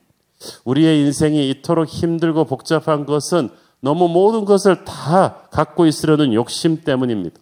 우리의 0.65 1.01
인생이 1.01 1.51
이토록 1.51 1.87
힘들고 1.87 2.47
복잡한 2.47 3.05
것은 3.05 3.51
너무 3.81 4.09
모든 4.09 4.47
것을 4.47 4.87
다 4.87 5.43
갖고 5.51 5.85
있으려는 5.85 6.33
욕심 6.33 6.81
때문입니다. 6.81 7.39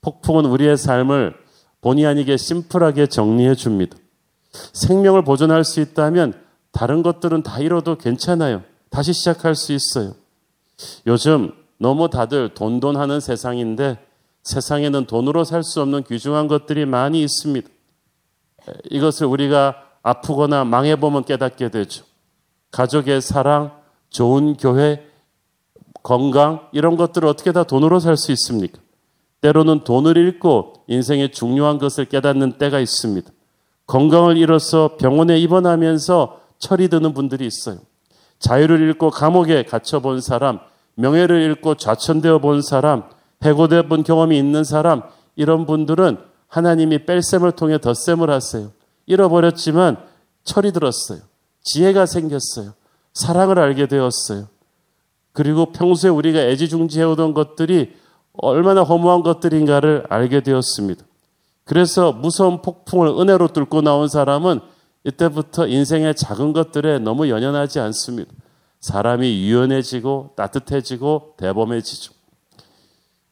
폭풍은 0.00 0.44
우리의 0.44 0.76
삶을 0.76 1.36
본의 1.82 2.04
아니게 2.04 2.36
심플하게 2.36 3.06
정리해 3.06 3.54
줍니다. 3.54 3.96
생명을 4.72 5.22
보존할 5.22 5.62
수 5.62 5.78
있다면 5.78 6.34
다른 6.72 7.04
것들은 7.04 7.44
다 7.44 7.60
잃어도 7.60 7.96
괜찮아요. 7.96 8.64
다시 8.90 9.12
시작할 9.12 9.54
수 9.54 9.72
있어요. 9.72 10.23
요즘 11.06 11.52
너무 11.78 12.08
다들 12.08 12.54
돈돈 12.54 12.96
하는 12.96 13.20
세상인데 13.20 13.98
세상에는 14.42 15.06
돈으로 15.06 15.44
살 15.44 15.62
수 15.62 15.80
없는 15.80 16.04
귀중한 16.04 16.48
것들이 16.48 16.86
많이 16.86 17.22
있습니다. 17.22 17.68
이것을 18.90 19.26
우리가 19.26 19.76
아프거나 20.02 20.64
망해보면 20.64 21.24
깨닫게 21.24 21.70
되죠. 21.70 22.04
가족의 22.70 23.20
사랑, 23.22 23.72
좋은 24.10 24.56
교회, 24.56 25.06
건강, 26.02 26.68
이런 26.72 26.96
것들을 26.96 27.26
어떻게 27.26 27.52
다 27.52 27.64
돈으로 27.64 28.00
살 28.00 28.16
수 28.16 28.32
있습니까? 28.32 28.78
때로는 29.40 29.84
돈을 29.84 30.16
잃고 30.16 30.84
인생의 30.88 31.32
중요한 31.32 31.78
것을 31.78 32.06
깨닫는 32.06 32.58
때가 32.58 32.80
있습니다. 32.80 33.30
건강을 33.86 34.36
잃어서 34.36 34.96
병원에 34.98 35.38
입원하면서 35.38 36.40
철이 36.58 36.88
드는 36.88 37.12
분들이 37.12 37.46
있어요. 37.46 37.78
자유를 38.44 38.80
잃고 38.80 39.10
감옥에 39.10 39.62
갇혀본 39.64 40.20
사람, 40.20 40.58
명예를 40.96 41.40
잃고 41.40 41.76
좌천되어 41.76 42.40
본 42.40 42.60
사람, 42.60 43.04
해고되어 43.42 43.84
본 43.84 44.02
경험이 44.02 44.38
있는 44.38 44.64
사람, 44.64 45.02
이런 45.34 45.64
분들은 45.64 46.18
하나님이 46.48 47.06
뺄셈을 47.06 47.52
통해 47.52 47.78
덧셈을 47.78 48.28
하세요. 48.28 48.70
잃어버렸지만 49.06 49.96
철이 50.44 50.72
들었어요. 50.72 51.20
지혜가 51.62 52.04
생겼어요. 52.04 52.74
사랑을 53.14 53.58
알게 53.58 53.86
되었어요. 53.86 54.48
그리고 55.32 55.72
평소에 55.72 56.10
우리가 56.10 56.38
애지중지해오던 56.40 57.32
것들이 57.32 57.94
얼마나 58.34 58.82
허무한 58.82 59.22
것들인가를 59.22 60.04
알게 60.10 60.42
되었습니다. 60.42 61.04
그래서 61.64 62.12
무서운 62.12 62.60
폭풍을 62.60 63.08
은혜로 63.08 63.48
뚫고 63.48 63.80
나온 63.80 64.08
사람은 64.08 64.60
이때부터 65.04 65.66
인생의 65.66 66.14
작은 66.14 66.52
것들에 66.52 66.98
너무 66.98 67.28
연연하지 67.28 67.78
않습니다. 67.80 68.32
사람이 68.80 69.42
유연해지고 69.42 70.32
따뜻해지고 70.36 71.34
대범해지죠. 71.36 72.12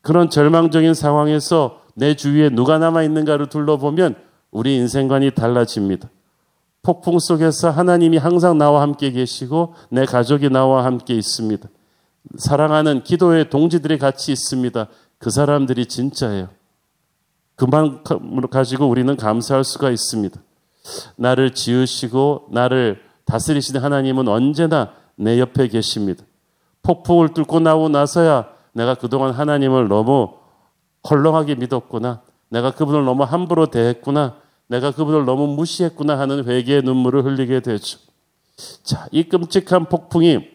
그런 0.00 0.30
절망적인 0.30 0.94
상황에서 0.94 1.82
내 1.94 2.14
주위에 2.14 2.48
누가 2.48 2.78
남아 2.78 3.02
있는가를 3.02 3.48
둘러보면 3.48 4.16
우리 4.50 4.76
인생관이 4.76 5.32
달라집니다. 5.32 6.08
폭풍 6.82 7.18
속에서 7.18 7.70
하나님이 7.70 8.16
항상 8.16 8.58
나와 8.58 8.82
함께 8.82 9.10
계시고 9.10 9.74
내 9.90 10.04
가족이 10.04 10.50
나와 10.50 10.84
함께 10.84 11.14
있습니다. 11.14 11.68
사랑하는 12.38 13.04
기도의 13.04 13.50
동지들이 13.50 13.98
같이 13.98 14.32
있습니다. 14.32 14.88
그 15.18 15.30
사람들이 15.30 15.86
진짜예요. 15.86 16.48
그만큼을 17.56 18.48
가지고 18.48 18.88
우리는 18.88 19.14
감사할 19.16 19.64
수가 19.64 19.90
있습니다. 19.90 20.40
나를 21.16 21.54
지으시고 21.54 22.48
나를 22.50 23.02
다스리시는 23.24 23.82
하나님은 23.82 24.28
언제나 24.28 24.92
내 25.16 25.38
옆에 25.38 25.68
계십니다. 25.68 26.24
폭풍을 26.82 27.34
뚫고 27.34 27.60
나오고 27.60 27.88
나서야 27.88 28.48
내가 28.72 28.94
그동안 28.94 29.32
하나님을 29.32 29.88
너무 29.88 30.34
헐렁하게 31.08 31.56
믿었구나. 31.56 32.22
내가 32.48 32.72
그분을 32.72 33.04
너무 33.04 33.24
함부로 33.24 33.66
대했구나. 33.66 34.36
내가 34.66 34.90
그분을 34.90 35.24
너무 35.24 35.46
무시했구나 35.48 36.18
하는 36.18 36.44
회개의 36.46 36.82
눈물을 36.82 37.24
흘리게 37.24 37.60
되죠. 37.60 37.98
자, 38.82 39.06
이 39.10 39.24
끔찍한 39.24 39.86
폭풍이 39.86 40.48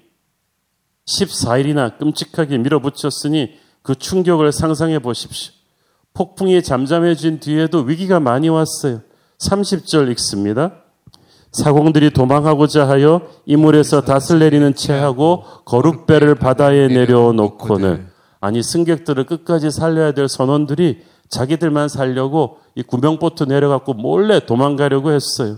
14일이나 1.05 1.97
끔찍하게 1.97 2.57
밀어붙였으니 2.59 3.57
그 3.81 3.95
충격을 3.95 4.51
상상해 4.51 4.99
보십시오. 4.99 5.53
폭풍이 6.13 6.61
잠잠해진 6.63 7.39
뒤에도 7.39 7.79
위기가 7.79 8.19
많이 8.19 8.49
왔어요. 8.49 9.01
30절 9.39 10.09
읽습니다. 10.11 10.71
사공들이 11.51 12.11
도망하고자 12.11 12.87
하여 12.87 13.21
이물에서 13.45 14.01
닷을 14.01 14.39
내리는 14.39 14.75
채하고 14.75 15.43
거룩배를 15.65 16.35
바다에 16.35 16.87
내려놓고는 16.87 18.07
아니 18.39 18.61
승객들을 18.61 19.25
끝까지 19.25 19.71
살려야 19.71 20.11
될 20.11 20.27
선원들이 20.27 21.01
자기들만 21.29 21.89
살려고 21.89 22.57
이 22.75 22.83
구명보트 22.83 23.43
내려갖고 23.43 23.93
몰래 23.93 24.39
도망가려고 24.39 25.11
했어요. 25.11 25.57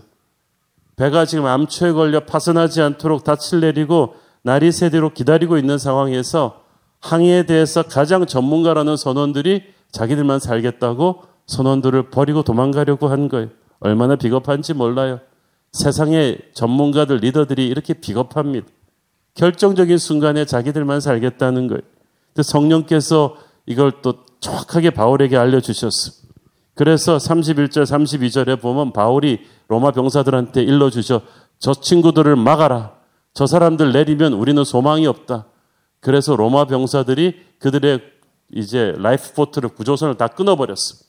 배가 0.96 1.26
지금 1.26 1.46
암초에 1.46 1.94
걸려 1.94 2.26
파손하지 2.26 2.82
않도록 2.82 3.24
닻을 3.24 3.62
내리고 3.62 4.16
날이 4.42 4.72
새도록 4.72 5.14
기다리고 5.14 5.58
있는 5.58 5.78
상황에서 5.78 6.62
항해에 7.02 7.44
대해서 7.44 7.84
가장 7.84 8.26
전문가라는 8.26 8.98
선원들이 8.98 9.64
자기들만 9.92 10.40
살겠다고 10.40 11.24
선원들을 11.48 12.10
버리고 12.10 12.44
도망가려고 12.44 13.08
한 13.08 13.28
거예요. 13.28 13.50
얼마나 13.80 14.16
비겁한지 14.16 14.74
몰라요. 14.74 15.20
세상의 15.72 16.40
전문가들, 16.54 17.18
리더들이 17.18 17.68
이렇게 17.68 17.94
비겁합니다. 17.94 18.68
결정적인 19.36 19.98
순간에 19.98 20.46
자기들만 20.46 21.00
살겠다는 21.00 21.68
거예요. 21.68 21.82
성령께서 22.42 23.38
이걸 23.66 24.02
또 24.02 24.26
정확하게 24.40 24.92
바울에게 24.92 25.38
알려주셨습니다. 25.38 26.20
그래서 26.74 27.18
31절, 27.18 27.84
32절에 27.84 28.62
보면 28.62 28.94
바울이 28.94 29.40
로마 29.68 29.92
병사들한테 29.92 30.64
일러주셔. 30.64 31.22
저 31.60 31.74
친구들을 31.74 32.36
막아라. 32.38 32.94
저 33.34 33.46
사람들 33.46 33.92
내리면 33.92 34.34
우리는 34.34 34.64
소망이 34.64 35.06
없다. 35.06 35.48
그래서 36.00 36.36
로마 36.36 36.66
병사들이 36.66 37.36
그들의 37.60 38.00
이제 38.56 38.94
라이프 38.98 39.34
보트를 39.34 39.70
구조선을 39.70 40.16
다 40.16 40.28
끊어버렸습니다. 40.28 41.09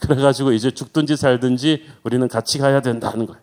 그래가지고 0.00 0.52
이제 0.52 0.70
죽든지 0.70 1.16
살든지 1.16 1.84
우리는 2.04 2.26
같이 2.28 2.58
가야 2.58 2.80
된다는 2.80 3.26
거예요. 3.26 3.40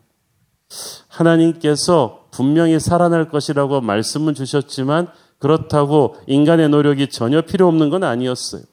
하나님께서 1.08 2.28
분명히 2.32 2.80
살아날 2.80 3.30
것이라고 3.30 3.82
말씀은 3.82 4.34
주셨지만 4.34 5.08
그렇다고 5.38 6.16
인간의 6.28 6.70
노력이 6.70 7.10
전혀 7.10 7.42
필요 7.42 7.68
없는 7.68 7.90
건 7.90 8.04
아니었어요. 8.04 8.64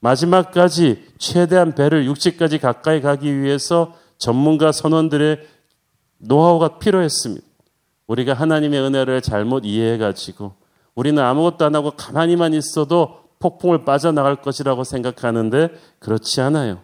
마지막까지 0.00 1.04
최대한 1.18 1.74
배를 1.74 2.06
육지까지 2.06 2.58
가까이 2.58 3.00
가기 3.00 3.40
위해서 3.40 3.94
전문가 4.18 4.72
선원들의 4.72 5.46
노하우가 6.18 6.78
필요했습니다. 6.78 7.46
우리가 8.06 8.34
하나님의 8.34 8.80
은혜를 8.80 9.22
잘못 9.22 9.64
이해해가지고 9.64 10.54
우리는 10.94 11.22
아무것도 11.22 11.64
안 11.64 11.74
하고 11.74 11.92
가만히만 11.92 12.52
있어도 12.54 13.20
폭풍을 13.38 13.84
빠져나갈 13.84 14.36
것이라고 14.36 14.84
생각하는데 14.84 15.70
그렇지 15.98 16.40
않아요. 16.40 16.80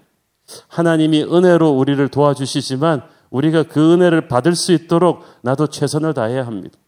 하나님이 0.69 1.25
은혜로 1.25 1.71
우리를 1.71 2.09
도와주시지만 2.09 3.03
우리가 3.31 3.65
그 3.65 3.93
은혜를 3.93 4.29
받을 4.29 4.55
수 4.55 4.73
있도록 4.73 5.23
나도 5.43 5.67
최선을 5.67 6.15
다해야 6.15 6.47
합니다. 6.47 6.79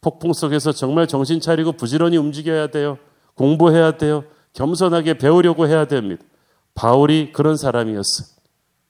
폭풍 0.00 0.32
속에서 0.32 0.72
정말 0.72 1.06
정신 1.06 1.40
차리고 1.40 1.72
부지런히 1.72 2.16
움직여야 2.16 2.68
돼요. 2.68 2.98
공부해야 3.34 3.96
돼요. 3.96 4.24
겸손하게 4.52 5.18
배우려고 5.18 5.66
해야 5.66 5.86
됩니다. 5.86 6.22
바울이 6.74 7.32
그런 7.32 7.56
사람이었어요. 7.56 8.28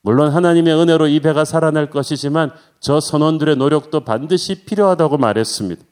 물론 0.02 0.30
하나님의 0.30 0.74
은혜로 0.74 1.08
이 1.08 1.20
배가 1.20 1.44
살아날 1.44 1.90
것이지만 1.90 2.52
저 2.78 3.00
선원들의 3.00 3.56
노력도 3.56 4.00
반드시 4.00 4.64
필요하다고 4.64 5.18
말했습니다. 5.18 5.82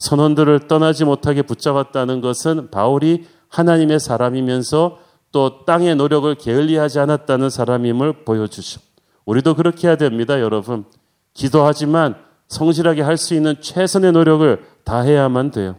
선원들을 0.00 0.66
떠나지 0.66 1.04
못하게 1.04 1.42
붙잡았다는 1.42 2.22
것은 2.22 2.70
바울이 2.70 3.26
하나님의 3.48 4.00
사람이면서 4.00 4.98
또 5.32 5.64
땅의 5.64 5.96
노력을 5.96 6.32
게을리하지 6.34 6.98
않았다는 7.00 7.50
사람임을 7.50 8.24
보여주죠. 8.24 8.80
우리도 9.26 9.54
그렇게 9.54 9.86
해야 9.88 9.96
됩니다, 9.96 10.40
여러분. 10.40 10.84
기도하지만 11.34 12.16
성실하게 12.48 13.02
할 13.02 13.16
수 13.16 13.34
있는 13.34 13.54
최선의 13.60 14.12
노력을 14.12 14.64
다해야만 14.84 15.52
돼요. 15.52 15.76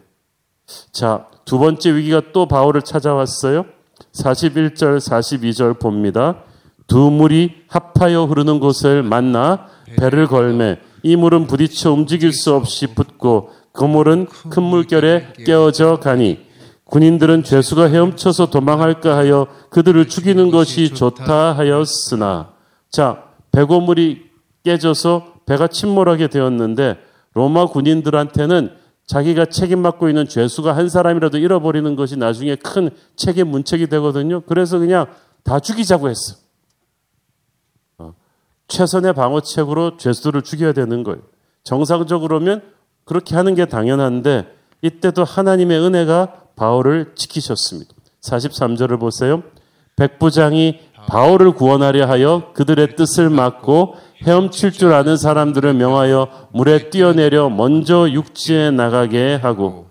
자, 0.94 1.28
두 1.44 1.60
번째 1.60 1.94
위기가 1.96 2.22
또 2.32 2.46
바울을 2.48 2.82
찾아왔어요. 2.84 3.66
41절, 4.14 5.00
42절 5.00 5.80
봅니다. 5.80 6.44
두 6.88 7.10
물이 7.12 7.64
합하여 7.68 8.26
흐르는 8.26 8.60
곳을 8.60 9.04
만나 9.04 9.68
배를 9.98 10.28
걸매 10.28 10.80
이 11.04 11.16
물은 11.16 11.48
부딪혀 11.48 11.92
움직일 11.92 12.32
수 12.34 12.54
없이 12.54 12.88
붙고 12.88 13.50
그 13.72 13.84
물은 13.84 14.28
큰 14.50 14.64
물결에 14.64 15.34
깨어져 15.46 16.00
가니 16.00 16.40
군인들은 16.92 17.44
죄수가 17.44 17.86
헤엄쳐서 17.86 18.50
도망할까 18.50 19.16
하여 19.16 19.48
그들을 19.70 20.10
죽이는 20.10 20.52
것이 20.52 20.94
좋다 20.94 21.54
하였으나 21.54 22.52
자 22.90 23.24
배고물이 23.54 24.30
깨져서 24.64 25.36
배가 25.46 25.68
침몰하게 25.68 26.28
되었는데 26.28 27.00
로마 27.34 27.68
군인들한테는 27.68 28.76
자기가 29.08 29.46
책임 29.46 29.80
맡고 29.80 30.10
있는 30.10 30.28
죄수가 30.28 30.76
한 30.76 30.90
사람이라도 30.90 31.38
잃어버리는 31.38 31.96
것이 31.96 32.18
나중에 32.18 32.56
큰 32.56 32.90
책임 33.16 33.48
문책이 33.48 33.88
되거든요. 33.88 34.42
그래서 34.42 34.78
그냥 34.78 35.06
다 35.44 35.62
죽이자고 35.62 36.10
했어. 36.10 36.36
최선의 38.68 39.14
방어책으로 39.14 39.96
죄수들을 39.96 40.42
죽여야 40.42 40.74
되는 40.74 41.04
거예요. 41.04 41.22
정상적으로면 41.64 42.62
그렇게 43.06 43.36
하는 43.36 43.56
게 43.56 43.66
당연한데 43.66 44.54
이때도 44.82 45.24
하나님의 45.24 45.80
은혜가 45.80 46.41
바울을 46.62 47.14
지키셨습니다. 47.16 47.92
43절을 48.22 49.00
보세요. 49.00 49.42
백부장이 49.96 50.80
바울을 51.08 51.54
구원하려 51.54 52.06
하여 52.06 52.52
그들의 52.54 52.96
뜻을 52.96 53.32
막고 53.32 53.96
헤엄칠 54.24 54.72
줄 54.72 54.94
아는 54.94 55.18
사람들을 55.18 55.74
명하여 55.74 56.50
물에 56.54 56.92
뛰어내려 56.92 57.50
먼저 57.50 58.08
육지에 58.12 58.70
나가게 58.70 59.40
하고 59.42 59.88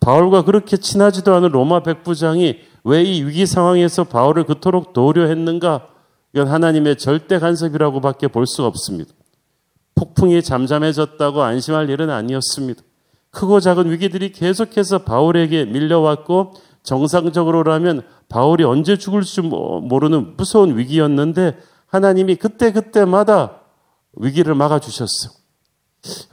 바울과 0.00 0.42
그렇게 0.42 0.76
친하지도 0.76 1.32
않은 1.36 1.50
로마 1.50 1.84
백부장이 1.84 2.58
왜 2.82 3.04
이 3.04 3.22
위기 3.22 3.46
상황에서 3.46 4.02
바울을 4.02 4.42
그토록 4.44 4.92
도우려 4.92 5.26
했는가? 5.26 5.86
이건 6.34 6.48
하나님의 6.48 6.96
절대 6.96 7.38
간섭이라고 7.38 8.00
밖에 8.00 8.26
볼 8.26 8.44
수가 8.44 8.66
없습니다. 8.66 9.12
폭풍이 9.94 10.42
잠잠해졌다고 10.42 11.42
안심할 11.42 11.88
일은 11.90 12.10
아니었습니다. 12.10 12.82
크고 13.30 13.60
작은 13.60 13.90
위기들이 13.90 14.32
계속해서 14.32 15.04
바울에게 15.04 15.66
밀려왔고 15.66 16.54
정상적으로라면 16.82 18.02
바울이 18.28 18.64
언제 18.64 18.96
죽을지 18.96 19.40
모르는 19.42 20.36
무서운 20.36 20.76
위기였는데 20.78 21.58
하나님이 21.86 22.36
그때그때마다 22.36 23.60
위기를 24.14 24.54
막아주셨어요. 24.54 25.32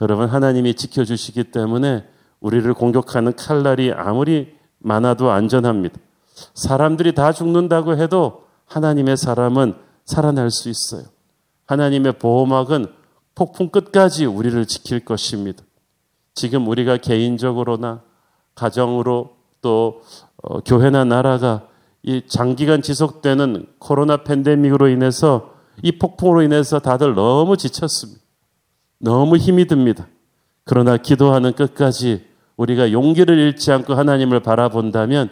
여러분, 0.00 0.28
하나님이 0.28 0.74
지켜주시기 0.74 1.44
때문에 1.44 2.04
우리를 2.40 2.72
공격하는 2.74 3.34
칼날이 3.34 3.92
아무리 3.92 4.54
많아도 4.78 5.30
안전합니다. 5.30 5.98
사람들이 6.54 7.14
다 7.14 7.32
죽는다고 7.32 7.96
해도 7.96 8.44
하나님의 8.66 9.16
사람은 9.16 9.74
살아날 10.04 10.50
수 10.50 10.68
있어요. 10.68 11.08
하나님의 11.66 12.18
보호막은 12.18 12.86
폭풍 13.34 13.70
끝까지 13.70 14.24
우리를 14.26 14.64
지킬 14.66 15.04
것입니다. 15.04 15.62
지금 16.36 16.68
우리가 16.68 16.98
개인적으로나 16.98 18.02
가정으로 18.54 19.36
또 19.62 20.02
어, 20.42 20.60
교회나 20.60 21.04
나라가 21.04 21.66
이 22.02 22.22
장기간 22.28 22.82
지속되는 22.82 23.66
코로나 23.78 24.18
팬데믹으로 24.22 24.88
인해서 24.88 25.54
이 25.82 25.92
폭풍으로 25.98 26.42
인해서 26.42 26.78
다들 26.78 27.14
너무 27.14 27.56
지쳤습니다. 27.56 28.20
너무 28.98 29.36
힘이 29.36 29.66
듭니다. 29.66 30.06
그러나 30.64 30.98
기도하는 30.98 31.52
끝까지 31.52 32.26
우리가 32.56 32.92
용기를 32.92 33.38
잃지 33.38 33.72
않고 33.72 33.94
하나님을 33.94 34.40
바라본다면 34.40 35.30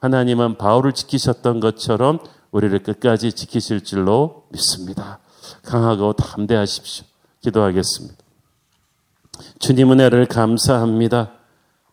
하나님은 0.00 0.58
바울을 0.58 0.92
지키셨던 0.92 1.60
것처럼 1.60 2.18
우리를 2.50 2.78
끝까지 2.82 3.32
지키실 3.32 3.84
줄로 3.84 4.44
믿습니다. 4.50 5.18
강하고 5.62 6.12
담대하십시오. 6.12 7.06
기도하겠습니다. 7.40 8.22
주님 9.58 9.92
은혜를 9.92 10.26
감사합니다. 10.26 11.32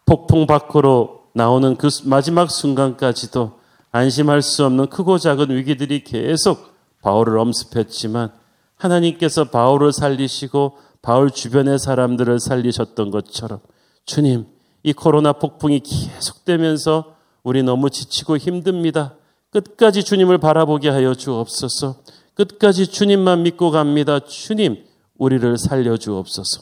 폭풍 0.06 0.48
밖으로 0.48 1.24
나오는 1.34 1.76
그 1.78 1.90
마지막 2.04 2.50
순간까지도 2.50 3.60
안심할 3.92 4.42
수 4.42 4.66
없는 4.66 4.88
크고 4.88 5.18
작은 5.18 5.50
위기들이 5.52 6.04
계속 6.04 6.74
바울을 7.02 7.38
엄습했지만 7.38 8.32
하나님께서 8.76 9.46
바울을 9.46 9.94
살리시고 9.94 10.78
바울 11.02 11.32
주변의 11.32 11.80
사람들을 11.80 12.40
살리셨던 12.40 13.12
것처럼 13.12 13.60
주님, 14.06 14.48
이 14.84 14.94
코로나 14.94 15.34
폭풍이 15.34 15.82
계속되면서 15.82 17.16
우리 17.44 17.64
너무 17.64 17.90
지치고 17.90 18.38
힘듭니다. 18.38 19.16
끝까지 19.52 20.04
주님을 20.04 20.38
바라보게 20.38 20.90
하여 20.90 21.14
주옵소서. 21.14 21.98
끝까지 22.34 22.88
주님만 22.88 23.44
믿고 23.44 23.72
갑니다. 23.72 24.20
주님, 24.20 24.84
우리를 25.18 25.58
살려 25.58 25.98
주옵소서. 25.98 26.62